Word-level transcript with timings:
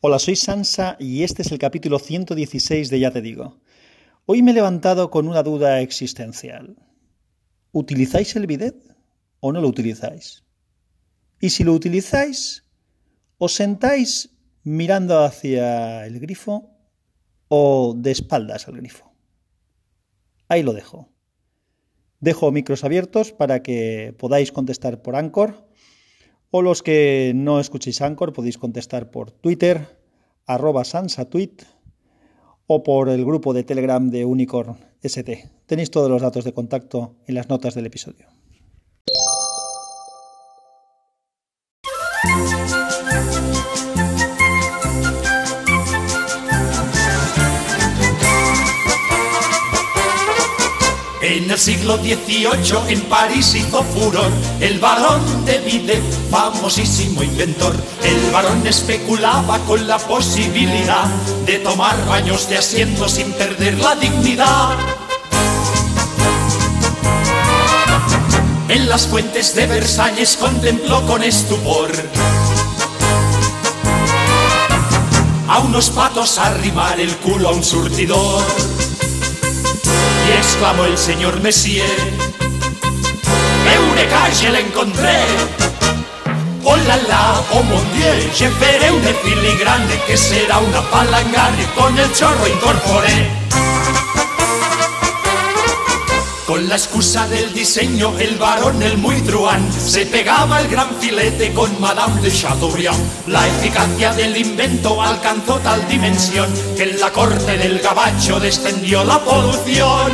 Hola, 0.00 0.20
soy 0.20 0.36
Sansa 0.36 0.96
y 1.00 1.24
este 1.24 1.42
es 1.42 1.50
el 1.50 1.58
capítulo 1.58 1.98
116 1.98 2.88
de 2.88 3.00
Ya 3.00 3.10
te 3.10 3.20
digo. 3.20 3.58
Hoy 4.26 4.44
me 4.44 4.52
he 4.52 4.54
levantado 4.54 5.10
con 5.10 5.26
una 5.26 5.42
duda 5.42 5.80
existencial. 5.80 6.76
¿Utilizáis 7.72 8.36
el 8.36 8.46
bidet 8.46 8.76
o 9.40 9.52
no 9.52 9.60
lo 9.60 9.66
utilizáis? 9.66 10.44
Y 11.40 11.50
si 11.50 11.64
lo 11.64 11.72
utilizáis, 11.72 12.64
¿os 13.38 13.54
sentáis 13.54 14.36
mirando 14.62 15.18
hacia 15.18 16.06
el 16.06 16.20
grifo 16.20 16.70
o 17.48 17.92
de 17.96 18.12
espaldas 18.12 18.68
al 18.68 18.76
grifo? 18.76 19.12
Ahí 20.46 20.62
lo 20.62 20.74
dejo. 20.74 21.08
Dejo 22.20 22.52
micros 22.52 22.84
abiertos 22.84 23.32
para 23.32 23.64
que 23.64 24.14
podáis 24.16 24.52
contestar 24.52 25.02
por 25.02 25.16
Anchor 25.16 25.68
o 26.50 26.62
los 26.62 26.82
que 26.82 27.32
no 27.34 27.60
escuchéis 27.60 28.00
Anchor 28.02 28.32
podéis 28.32 28.58
contestar 28.58 29.10
por 29.10 29.30
Twitter, 29.30 29.98
arroba 30.46 30.84
sansatweet 30.84 31.62
o 32.66 32.82
por 32.82 33.08
el 33.08 33.24
grupo 33.24 33.52
de 33.52 33.64
Telegram 33.64 34.10
de 34.10 34.24
Unicorn 34.24 34.76
ST. 35.02 35.50
Tenéis 35.66 35.90
todos 35.90 36.10
los 36.10 36.22
datos 36.22 36.44
de 36.44 36.52
contacto 36.52 37.16
en 37.26 37.34
las 37.34 37.48
notas 37.48 37.74
del 37.74 37.86
episodio. 37.86 38.37
En 51.28 51.50
el 51.50 51.58
siglo 51.58 51.98
XVIII 51.98 52.88
en 52.88 53.02
París 53.02 53.54
hizo 53.54 53.82
furor 53.82 54.32
el 54.60 54.78
varón 54.78 55.44
de 55.44 55.58
Vide, 55.58 56.02
famosísimo 56.30 57.22
inventor. 57.22 57.76
El 58.02 58.32
varón 58.32 58.66
especulaba 58.66 59.58
con 59.66 59.86
la 59.86 59.98
posibilidad 59.98 61.04
de 61.44 61.58
tomar 61.58 62.02
baños 62.06 62.48
de 62.48 62.56
asiento 62.56 63.10
sin 63.10 63.30
perder 63.32 63.78
la 63.78 63.94
dignidad. 63.96 64.78
En 68.70 68.88
las 68.88 69.06
fuentes 69.06 69.54
de 69.54 69.66
Versalles 69.66 70.34
contempló 70.34 71.06
con 71.06 71.22
estupor 71.22 71.92
a 75.46 75.58
unos 75.58 75.90
patos 75.90 76.38
arrimar 76.38 76.98
el 76.98 77.14
culo 77.18 77.50
a 77.50 77.52
un 77.52 77.62
surtidor 77.62 78.42
y 80.28 80.32
exclamó 80.32 80.84
el 80.84 80.96
señor 80.96 81.40
Messier. 81.40 81.86
¡Eureka! 83.74 84.30
¡Je 84.38 84.50
la 84.50 84.60
encontré! 84.60 85.18
¡Oh 86.64 86.76
la 86.76 86.96
la! 86.96 87.42
¡Oh 87.52 87.62
mon 87.62 87.92
dieu! 87.92 88.30
¡Je 88.34 88.48
veré 88.60 88.90
un 88.90 89.02
filigrane 89.24 90.00
que 90.06 90.16
será 90.16 90.58
una 90.58 90.82
palangana 90.90 91.64
con 91.76 91.98
el 91.98 92.12
chorro 92.12 92.46
incorporé! 92.46 93.28
Con 96.48 96.66
la 96.66 96.76
excusa 96.76 97.28
del 97.28 97.52
diseño, 97.52 98.18
el 98.18 98.38
varón, 98.38 98.82
el 98.82 98.96
muy 98.96 99.20
truán, 99.20 99.70
se 99.70 100.06
pegaba 100.06 100.62
el 100.62 100.68
gran 100.68 100.96
filete 100.98 101.52
con 101.52 101.78
Madame 101.78 102.22
de 102.22 102.32
Chateaubriand. 102.32 103.26
La 103.26 103.46
eficacia 103.46 104.14
del 104.14 104.34
invento 104.34 105.02
alcanzó 105.02 105.58
tal 105.58 105.86
dimensión 105.88 106.50
que 106.74 106.84
en 106.84 107.00
la 107.00 107.12
corte 107.12 107.58
del 107.58 107.80
gabacho 107.80 108.40
descendió 108.40 109.04
la 109.04 109.18
polución. 109.18 110.10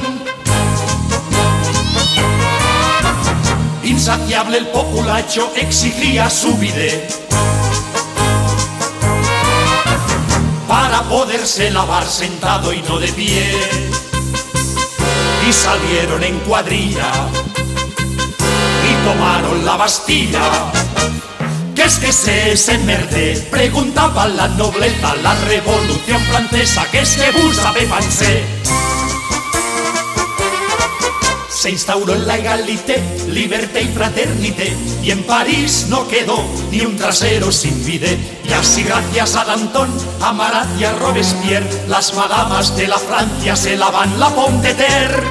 Insaciable 3.85 4.59
el 4.59 4.67
populacho 4.67 5.53
exigía 5.55 6.29
su 6.29 6.53
bidet 6.57 7.15
para 10.67 11.01
poderse 11.05 11.71
lavar 11.71 12.05
sentado 12.05 12.73
y 12.73 12.83
no 12.83 12.99
de 12.99 13.13
pie 13.13 14.14
y 15.49 15.53
salieron 15.53 16.23
en 16.23 16.39
cuadrilla 16.41 17.11
y 18.89 19.05
tomaron 19.05 19.65
la 19.65 19.77
Bastilla. 19.77 20.41
¿Qué 21.75 21.83
es 21.83 21.99
que 21.99 22.13
se 22.13 22.53
ese 22.53 22.79
merde? 22.79 23.47
Preguntaba 23.51 24.27
la 24.29 24.49
nobleza, 24.49 25.15
la 25.23 25.35
revolución 25.47 26.21
francesa, 26.23 26.87
¿qué 26.91 27.01
es 27.01 27.17
que 27.17 27.31
vous 27.33 27.59
avez 27.59 27.89
pensé? 27.89 28.45
Se 31.65 31.71
instauró 31.71 32.15
la 32.15 32.37
egalité, 32.37 33.03
liberté 33.31 33.81
y 33.81 33.89
fraternité, 33.89 34.77
y 35.03 35.11
en 35.11 35.23
París 35.23 35.87
no 35.89 36.07
quedó 36.07 36.45
ni 36.71 36.83
un 36.83 36.95
trasero 36.95 37.51
sin 37.51 37.83
bidet. 37.87 38.19
Y 38.45 38.53
así 38.53 38.83
gracias 38.83 39.35
a 39.35 39.47
Danton, 39.47 39.89
a 40.21 40.35
Marat 40.35 40.69
y 40.79 40.85
a 40.85 40.93
Robespierre, 40.93 41.67
las 41.89 42.13
madamas 42.13 42.77
de 42.77 42.87
la 42.87 42.99
Francia 42.99 43.57
se 43.57 43.79
lavan 43.79 44.21
la 44.21 44.29
de 44.61 44.75
terre. 44.75 45.23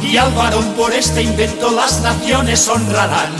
Y 0.00 0.16
al 0.16 0.32
varón 0.32 0.72
por 0.72 0.94
este 0.94 1.22
invento 1.22 1.70
las 1.70 2.00
naciones 2.00 2.66
honrarán. 2.66 3.30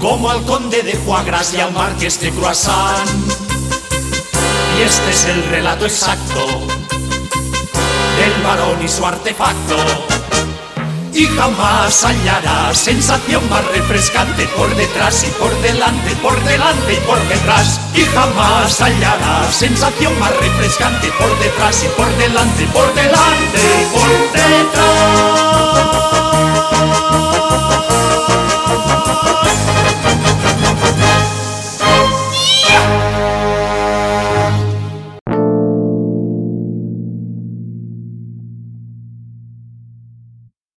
Como 0.00 0.30
al 0.30 0.42
conde 0.42 0.82
de 0.82 0.94
Foie 0.94 1.22
y 1.56 1.60
al 1.60 1.72
marqués 1.72 2.20
de 2.20 2.32
Croissant. 2.32 3.49
Este 4.80 5.10
es 5.10 5.24
el 5.26 5.44
relato 5.50 5.84
exacto 5.84 6.46
del 8.16 8.42
varón 8.42 8.82
y 8.82 8.88
su 8.88 9.04
artefacto. 9.04 9.76
Y 11.12 11.26
jamás 11.26 12.02
hallará 12.02 12.74
sensación 12.74 13.46
más 13.50 13.62
refrescante 13.72 14.46
por 14.56 14.74
detrás 14.74 15.22
y 15.24 15.30
por 15.32 15.54
delante, 15.60 16.16
por 16.22 16.42
delante 16.44 16.94
y 16.94 17.06
por 17.06 17.18
detrás. 17.28 17.78
Y 17.94 18.04
jamás 18.06 18.80
hallará 18.80 19.52
sensación 19.52 20.18
más 20.18 20.34
refrescante 20.38 21.12
por 21.18 21.38